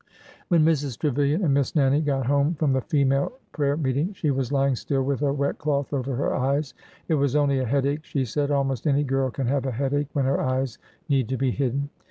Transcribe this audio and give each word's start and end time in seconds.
When 0.47 0.65
Mrs. 0.65 0.97
Trevilian 0.97 1.43
and 1.43 1.53
Miss 1.53 1.75
Nannie 1.75 2.01
got 2.01 2.25
home 2.25 2.55
from 2.55 2.73
the 2.73 2.81
female 2.81 3.33
prayer 3.51 3.77
meeting, 3.77 4.13
she 4.13 4.31
was 4.31 4.51
lying 4.51 4.75
still 4.75 5.03
with 5.03 5.21
a 5.21 5.31
wet 5.31 5.59
cloth 5.59 5.93
over 5.93 6.15
her 6.15 6.33
eyes. 6.35 6.73
It 7.07 7.13
was 7.13 7.35
only 7.35 7.59
a 7.59 7.65
headache, 7.67 8.03
she 8.05 8.25
said. 8.25 8.49
Almost 8.49 8.87
any 8.87 9.03
girl 9.03 9.29
can 9.29 9.45
have 9.45 9.67
a 9.67 9.71
headache 9.71 10.07
when 10.13 10.25
her 10.25 10.41
eyes 10.41 10.79
need 11.07 11.29
to 11.29 11.37
be 11.37 11.51
hidden. 11.51 11.91